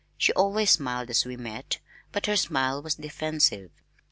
[0.17, 1.77] She always smiled as we met,
[2.11, 3.69] but her smile was defensive.